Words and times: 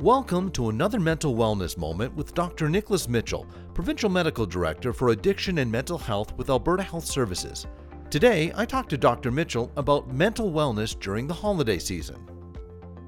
Welcome 0.00 0.50
to 0.50 0.70
another 0.70 0.98
mental 0.98 1.36
wellness 1.36 1.78
moment 1.78 2.16
with 2.16 2.34
Dr. 2.34 2.68
Nicholas 2.68 3.08
Mitchell, 3.08 3.46
Provincial 3.74 4.10
Medical 4.10 4.44
Director 4.44 4.92
for 4.92 5.10
Addiction 5.10 5.58
and 5.58 5.70
Mental 5.70 5.96
Health 5.96 6.36
with 6.36 6.50
Alberta 6.50 6.82
Health 6.82 7.04
Services. 7.04 7.68
Today, 8.10 8.52
I 8.56 8.64
talked 8.64 8.90
to 8.90 8.98
Dr. 8.98 9.30
Mitchell 9.30 9.70
about 9.76 10.12
mental 10.12 10.50
wellness 10.50 10.98
during 10.98 11.28
the 11.28 11.34
holiday 11.34 11.78
season. 11.78 12.18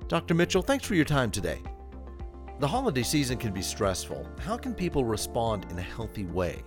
Dr. 0.07 0.35
Mitchell, 0.35 0.63
thanks 0.63 0.87
for 0.87 0.95
your 0.95 1.05
time 1.05 1.33
today. 1.33 1.61
The 2.61 2.69
holiday 2.69 3.03
season 3.03 3.37
can 3.37 3.53
be 3.53 3.63
stressful. 3.63 4.25
How 4.39 4.57
can 4.57 4.73
people 4.73 5.05
respond 5.05 5.67
in 5.73 5.79
a 5.81 5.83
healthy 5.83 6.27
way? 6.27 6.63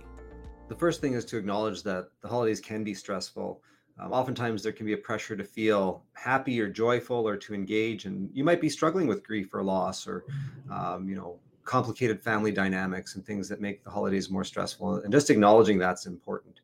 The 0.68 0.76
first 0.76 1.00
thing 1.00 1.14
is 1.14 1.24
to 1.24 1.38
acknowledge 1.38 1.82
that 1.84 2.10
the 2.20 2.28
holidays 2.28 2.60
can 2.60 2.84
be 2.84 2.92
stressful. 2.92 3.62
Um, 4.00 4.12
oftentimes, 4.12 4.62
there 4.62 4.72
can 4.72 4.86
be 4.86 4.94
a 4.94 4.98
pressure 4.98 5.36
to 5.36 5.44
feel 5.44 6.02
happy 6.14 6.58
or 6.60 6.68
joyful 6.68 7.28
or 7.28 7.36
to 7.36 7.54
engage, 7.54 8.06
and 8.06 8.30
you 8.32 8.44
might 8.44 8.60
be 8.60 8.68
struggling 8.70 9.06
with 9.06 9.22
grief 9.22 9.52
or 9.52 9.62
loss 9.62 10.06
or, 10.06 10.24
um, 10.70 11.06
you 11.08 11.16
know, 11.16 11.38
complicated 11.64 12.20
family 12.20 12.50
dynamics 12.50 13.14
and 13.14 13.24
things 13.24 13.48
that 13.48 13.60
make 13.60 13.84
the 13.84 13.90
holidays 13.90 14.30
more 14.30 14.44
stressful. 14.44 14.96
And 14.96 15.12
just 15.12 15.28
acknowledging 15.28 15.78
that's 15.78 16.06
important. 16.06 16.60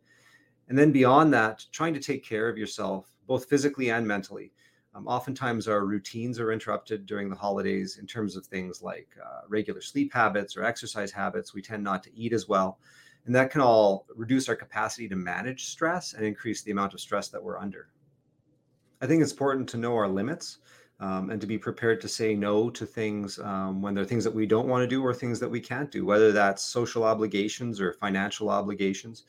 And 0.69 0.79
then 0.79 0.93
beyond 0.93 1.33
that, 1.35 1.65
trying 1.73 1.95
to 1.95 2.01
take 2.01 2.25
care 2.25 2.49
of 2.49 2.57
yourself, 2.57 3.07
both 3.27 3.45
physically 3.45 3.91
and 3.91 4.07
mentally. 4.07 4.53
Um, 4.95 5.07
oftentimes, 5.07 5.69
our 5.69 5.85
routines 5.85 6.41
are 6.41 6.53
interrupted 6.53 7.05
during 7.05 7.29
the 7.29 7.37
holidays 7.37 7.99
in 7.99 8.07
terms 8.07 8.35
of 8.35 8.47
things 8.47 8.83
like 8.83 9.09
uh, 9.23 9.43
regular 9.47 9.83
sleep 9.83 10.11
habits 10.13 10.57
or 10.57 10.65
exercise 10.65 11.13
habits. 11.13 11.53
We 11.53 11.61
tend 11.61 11.85
not 11.85 12.03
to 12.05 12.17
eat 12.17 12.33
as 12.33 12.49
well. 12.49 12.79
And 13.27 13.35
that 13.35 13.51
can 13.51 13.61
all 13.61 14.07
reduce 14.15 14.49
our 14.49 14.57
capacity 14.57 15.09
to 15.09 15.17
manage 15.17 15.67
stress 15.67 16.15
and 16.15 16.25
increase 16.25 16.63
the 16.63 16.71
amount 16.71 16.95
of 16.95 17.01
stress 17.01 17.29
that 17.29 17.43
we're 17.43 17.59
under. 17.59 17.89
I 19.03 19.07
think 19.07 19.21
it's 19.21 19.33
important 19.33 19.69
to 19.71 19.77
know 19.77 19.95
our 19.97 20.09
limits 20.09 20.59
um, 21.01 21.31
and 21.31 21.41
to 21.41 21.47
be 21.47 21.59
prepared 21.59 22.01
to 22.01 22.09
say 22.09 22.35
no 22.35 22.71
to 22.71 22.87
things 22.87 23.39
um, 23.41 23.83
when 23.83 23.95
there 23.95 24.05
are 24.05 24.07
things 24.07 24.25
that 24.25 24.35
we 24.35 24.47
don't 24.47 24.69
want 24.69 24.83
to 24.83 24.87
do 24.87 25.05
or 25.05 25.13
things 25.13 25.41
that 25.41 25.49
we 25.49 25.61
can't 25.61 25.91
do, 25.91 26.07
whether 26.07 26.33
that's 26.33 26.63
social 26.63 27.05
obligations 27.05 27.81
or 27.81 27.93
financial 27.93 28.49
obligations. 28.49 29.25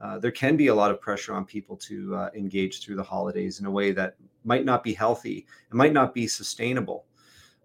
Uh, 0.00 0.18
there 0.18 0.32
can 0.32 0.56
be 0.56 0.68
a 0.68 0.74
lot 0.74 0.90
of 0.90 1.00
pressure 1.00 1.34
on 1.34 1.44
people 1.44 1.76
to 1.76 2.16
uh, 2.16 2.30
engage 2.34 2.82
through 2.82 2.96
the 2.96 3.02
holidays 3.02 3.60
in 3.60 3.66
a 3.66 3.70
way 3.70 3.92
that 3.92 4.16
might 4.42 4.64
not 4.64 4.82
be 4.82 4.92
healthy 4.92 5.46
and 5.70 5.78
might 5.78 5.92
not 5.92 6.12
be 6.12 6.26
sustainable. 6.26 7.04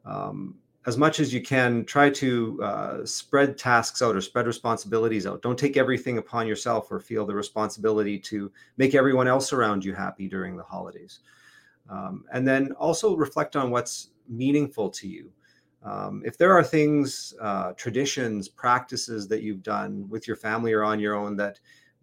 Um, 0.05 0.55
as 0.85 0.97
much 0.97 1.19
as 1.19 1.33
you 1.33 1.41
can, 1.41 1.83
try 1.85 2.09
to 2.09 2.63
uh, 2.63 3.05
spread 3.05 3.57
tasks 3.57 4.01
out 4.01 4.15
or 4.15 4.21
spread 4.21 4.47
responsibilities 4.47 5.27
out. 5.27 5.41
Don't 5.41 5.59
take 5.59 5.75
everything 5.75 6.17
upon 6.17 6.47
yourself 6.47 6.91
or 6.91 6.99
feel 6.99 7.25
the 7.25 7.35
responsibility 7.35 8.17
to 8.19 8.51
make 8.77 8.95
everyone 8.95 9.27
else 9.27 9.51
around 9.51 9.83
you 9.83 9.93
happy 9.93 10.27
during 10.27 10.55
the 10.55 10.63
holidays. 10.63 11.19
Um, 11.89 12.23
and 12.31 12.47
then 12.47 12.71
also 12.73 13.15
reflect 13.15 13.55
on 13.55 13.71
what's 13.71 14.11
meaningful 14.27 14.89
to 14.91 15.07
you. 15.07 15.31
Um, 15.83 16.21
if 16.25 16.37
there 16.37 16.53
are 16.53 16.63
things, 16.63 17.33
uh, 17.41 17.73
traditions, 17.73 18.47
practices 18.47 19.27
that 19.27 19.41
you've 19.41 19.63
done 19.63 20.07
with 20.09 20.27
your 20.27 20.35
family 20.37 20.71
or 20.73 20.83
on 20.83 20.99
your 20.99 21.15
own 21.15 21.35
that 21.37 21.59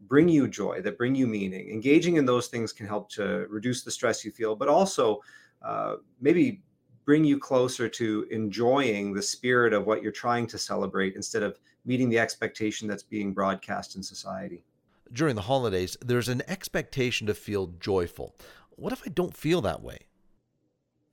bring 0.07 0.29
you 0.29 0.49
joy, 0.49 0.81
that 0.83 0.99
bring 0.99 1.15
you 1.15 1.27
meaning, 1.27 1.71
engaging 1.71 2.17
in 2.17 2.27
those 2.27 2.49
things 2.49 2.73
can 2.73 2.87
help 2.87 3.09
to 3.11 3.47
reduce 3.49 3.83
the 3.83 3.91
stress 3.91 4.25
you 4.25 4.31
feel, 4.31 4.55
but 4.55 4.69
also 4.69 5.21
uh, 5.63 5.97
maybe 6.21 6.63
bring 7.07 7.25
you 7.25 7.39
closer 7.39 7.89
to 7.89 8.27
enjoying 8.31 9.15
the 9.15 9.23
spirit 9.23 9.73
of 9.73 9.87
what 9.87 10.03
you're 10.03 10.13
trying 10.13 10.47
to 10.49 10.59
celebrate 10.59 11.15
instead 11.15 11.43
of 11.43 11.59
meeting 11.87 12.11
the 12.11 12.19
expectation 12.19 12.89
that's 12.89 13.05
being 13.05 13.33
broadcast 13.33 13.95
in 13.95 14.03
society. 14.03 14.65
During 15.13 15.37
the 15.37 15.43
holidays, 15.43 15.97
there's 16.05 16.29
an 16.29 16.43
expectation 16.49 17.29
to 17.29 17.35
feel 17.35 17.69
joyful. 17.79 18.35
What 18.71 18.93
if 18.93 19.03
I 19.07 19.11
don't 19.11 19.35
feel 19.35 19.61
that 19.63 19.83
way? 19.83 20.01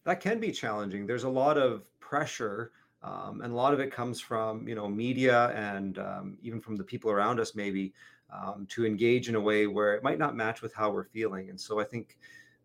That 0.06 0.20
can 0.20 0.40
be 0.40 0.52
challenging. 0.52 1.06
There's 1.06 1.24
a 1.24 1.30
lot 1.30 1.60
of 1.60 1.88
pressure, 2.00 2.72
um, 3.04 3.42
and 3.42 3.54
a 3.54 3.56
lot 3.56 3.74
of 3.74 3.80
it 3.80 3.92
comes 3.92 4.20
from 4.20 4.68
you 4.68 4.76
know 4.76 4.90
media 4.90 5.50
and 5.56 6.00
um, 6.00 6.38
even 6.42 6.60
from 6.60 6.76
the 6.76 6.84
people 6.84 7.12
around 7.12 7.40
us, 7.40 7.54
maybe 7.54 7.94
um, 8.34 8.66
to 8.72 8.86
engage 8.86 9.30
in 9.30 9.36
a 9.36 9.40
way 9.40 9.68
where 9.68 9.94
it 9.94 10.04
might 10.04 10.18
not 10.18 10.36
match 10.36 10.64
with 10.64 10.74
how 10.74 10.90
we're 10.90 11.04
feeling. 11.04 11.50
And 11.50 11.62
so 11.62 11.80
I 11.80 11.84
think 11.84 12.18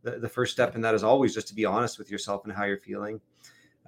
the, 0.02 0.12
the 0.18 0.28
first 0.28 0.52
step 0.52 0.74
in 0.74 0.80
that 0.82 0.94
is 0.94 1.02
always 1.02 1.34
just 1.34 1.48
to 1.48 1.54
be 1.54 1.64
honest 1.64 1.98
with 1.98 2.10
yourself 2.10 2.44
and 2.44 2.52
how 2.52 2.64
you're 2.64 2.78
feeling 2.78 3.20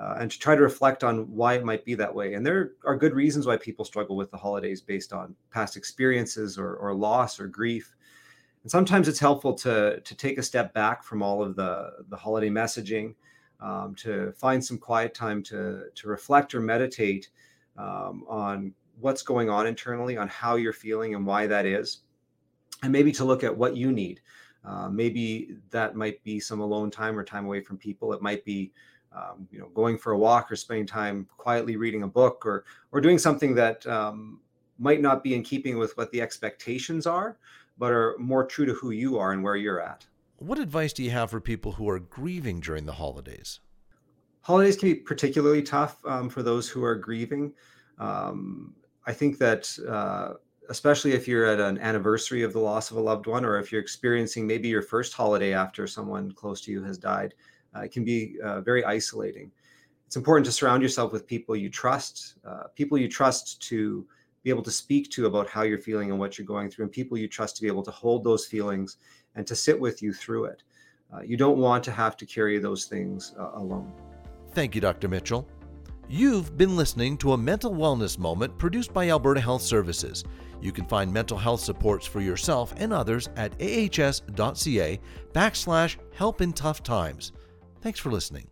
uh, 0.01 0.17
and 0.19 0.31
to 0.31 0.39
try 0.39 0.57
to 0.57 0.63
reflect 0.63 1.05
on 1.05 1.31
why 1.31 1.55
it 1.55 1.65
might 1.65 1.85
be 1.85 1.95
that 1.95 2.15
way. 2.15 2.35
And 2.35 2.45
there 2.45 2.73
are 2.85 2.97
good 2.97 3.15
reasons 3.15 3.47
why 3.47 3.59
people 3.59 3.85
struggle 3.85 4.17
with 4.17 4.31
the 4.31 4.37
holidays 4.37 4.81
based 4.81 5.13
on 5.13 5.37
past 5.51 5.77
experiences 5.77 6.59
or, 6.59 6.77
or 6.77 6.95
loss 6.95 7.39
or 7.39 7.47
grief. 7.47 7.95
And 8.63 8.71
sometimes 8.71 9.09
it's 9.09 9.19
helpful 9.19 9.53
to, 9.55 10.01
to 10.01 10.15
take 10.15 10.39
a 10.39 10.43
step 10.43 10.73
back 10.73 11.05
from 11.05 11.23
all 11.23 11.43
of 11.43 11.55
the, 11.55 11.93
the 12.09 12.17
holiday 12.17 12.49
messaging, 12.49 13.15
um, 13.61 13.95
to 13.97 14.33
find 14.33 14.65
some 14.65 14.79
quiet 14.79 15.13
time 15.13 15.43
to, 15.45 15.85
to 15.95 16.09
reflect 16.09 16.55
or 16.55 16.61
meditate 16.61 17.29
um, 17.77 18.25
on 18.27 18.73
what's 18.99 19.23
going 19.23 19.51
on 19.51 19.67
internally, 19.67 20.17
on 20.17 20.29
how 20.29 20.57
you're 20.57 20.73
feeling 20.73 21.15
and 21.15 21.27
why 21.27 21.47
that 21.47 21.67
is, 21.67 22.01
and 22.83 22.91
maybe 22.91 23.13
to 23.13 23.25
look 23.25 23.45
at 23.45 23.55
what 23.55 23.77
you 23.77 23.93
need. 23.93 24.21
Uh, 24.65 24.89
maybe 24.89 25.57
that 25.71 25.97
might 25.97 26.23
be 26.23 26.39
some 26.39 26.61
alone 26.61 26.91
time 26.91 27.19
or 27.19 27.25
time 27.25 27.47
away 27.47 27.61
from 27.61 27.79
people. 27.79 28.13
It 28.13 28.21
might 28.21 28.45
be, 28.45 28.73
um, 29.13 29.49
you 29.51 29.59
know, 29.59 29.69
going 29.69 29.97
for 29.97 30.13
a 30.13 30.19
walk 30.19 30.53
or 30.53 30.57
spending 30.57 30.87
time 30.87 31.27
quietly 31.39 31.77
reading 31.77 32.03
a 32.03 32.09
book 32.09 32.45
or 32.45 32.65
or 32.93 33.01
doing 33.01 33.19
something 33.19 33.55
that 33.55 33.87
um, 33.87 34.41
might 34.79 35.01
not 35.01 35.23
be 35.23 35.35
in 35.35 35.43
keeping 35.43 35.79
with 35.79 35.97
what 35.97 36.11
the 36.11 36.21
expectations 36.21 37.07
are, 37.07 37.39
but 37.79 37.93
are 37.93 38.17
more 38.19 38.45
true 38.45 38.67
to 38.67 38.75
who 38.75 38.91
you 38.91 39.19
are 39.19 39.33
and 39.33 39.43
where 39.43 39.57
you're 39.57 39.81
at. 39.81 40.07
What 40.37 40.59
advice 40.59 40.93
do 40.93 41.03
you 41.03 41.11
have 41.11 41.31
for 41.31 41.41
people 41.41 41.73
who 41.73 41.89
are 41.89 41.99
grieving 41.99 42.61
during 42.61 42.87
the 42.87 42.93
holidays? 42.93 43.61
Holidays 44.43 44.77
can 44.77 44.89
be 44.89 44.95
particularly 44.95 45.63
tough 45.63 45.97
um, 46.07 46.31
for 46.31 46.43
those 46.43 46.69
who 46.69 46.83
are 46.83 46.95
grieving. 46.95 47.53
Um, 47.99 48.75
I 49.07 49.13
think 49.13 49.39
that 49.39 49.77
uh, 49.87 50.35
especially 50.71 51.13
if 51.13 51.27
you're 51.27 51.47
at 51.47 51.61
an 51.61 51.79
anniversary 51.79 52.43
of 52.43 52.53
the 52.53 52.59
loss 52.59 52.91
of 52.91 52.97
a 52.97 53.01
loved 53.01 53.27
one 53.27 53.45
or 53.45 53.59
if 53.59 53.71
you're 53.71 53.81
experiencing 53.81 54.47
maybe 54.47 54.69
your 54.69 54.83
first 54.83 55.13
holiday 55.13 55.53
after 55.53 55.87
someone 55.87 56.31
close 56.33 56.61
to 56.61 56.71
you 56.71 56.83
has 56.83 56.97
died 56.97 57.35
uh, 57.77 57.81
it 57.81 57.93
can 57.93 58.05
be 58.05 58.37
uh, 58.43 58.61
very 58.61 58.85
isolating. 58.85 59.51
It's 60.07 60.17
important 60.17 60.45
to 60.47 60.53
surround 60.53 60.83
yourself 60.83 61.13
with 61.13 61.27
people 61.27 61.55
you 61.55 61.69
trust 61.69 62.35
uh, 62.47 62.65
people 62.75 62.99
you 62.99 63.09
trust 63.09 63.61
to 63.63 64.07
be 64.43 64.51
able 64.51 64.63
to 64.63 64.71
speak 64.71 65.11
to 65.11 65.27
about 65.27 65.49
how 65.49 65.63
you're 65.63 65.79
feeling 65.79 66.11
and 66.11 66.19
what 66.19 66.39
you're 66.39 66.47
going 66.47 66.71
through 66.71 66.85
and 66.87 66.93
people 66.93 67.19
you 67.19 67.29
trust 67.29 67.57
to 67.57 67.63
be 67.63 67.69
able 67.69 67.83
to 67.83 67.91
hold 67.91 68.25
those 68.25 68.47
feelings 68.47 68.97
and 69.35 69.47
to 69.47 69.55
sit 69.55 69.79
with 69.79 70.03
you 70.03 70.13
through 70.13 70.45
it. 70.47 70.63
Uh, 71.13 71.21
you 71.21 71.37
don't 71.37 71.59
want 71.59 71.85
to 71.85 71.93
have 71.93 72.17
to 72.17 72.25
carry 72.25 72.59
those 72.59 72.87
things 72.87 73.35
uh, 73.39 73.51
alone. 73.55 73.93
Thank 74.53 74.75
you 74.75 74.81
dr 74.81 75.07
mitchell 75.09 75.47
You've 76.13 76.59
been 76.59 76.75
listening 76.75 77.17
to 77.19 77.35
a 77.35 77.39
mental 77.39 77.71
wellness 77.71 78.19
moment 78.19 78.59
produced 78.59 78.93
by 78.93 79.11
Alberta 79.11 79.41
Health 79.41 79.63
Services. 79.63 80.25
You 80.61 80.73
can 80.73 80.85
find 80.87 81.13
mental 81.13 81.39
health 81.39 81.61
supports 81.61 82.05
for 82.05 82.21
yourself 82.21 82.75
and 82.79 82.93
others 82.93 83.29
at 83.37 83.53
ahs.ca 83.63 84.99
backslash 85.33 85.97
help 86.13 86.41
in 86.41 86.53
tough 86.53 86.83
times. 86.83 87.31
Thanks 87.81 88.01
for 88.01 88.11
listening. 88.11 88.50